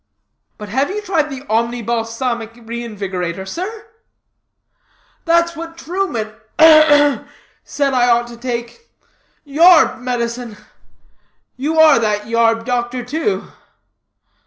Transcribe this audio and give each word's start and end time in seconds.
"But 0.57 0.69
have 0.69 0.89
you 0.89 0.99
tried 0.99 1.29
the 1.29 1.45
Omni 1.47 1.83
Balsamic 1.83 2.53
Reinvigorator, 2.55 3.47
sir?" 3.47 3.85
"That's 5.25 5.55
what 5.55 5.77
that 5.77 5.77
Truman 5.77 6.33
ugh, 6.57 6.85
ugh! 6.89 7.27
said 7.63 7.93
I 7.93 8.09
ought 8.09 8.25
to 8.29 8.37
take. 8.37 8.89
Yarb 9.45 9.99
medicine; 9.99 10.57
you 11.55 11.79
are 11.79 11.99
that 11.99 12.25
yarb 12.25 12.65
doctor, 12.65 13.05
too?" 13.05 13.51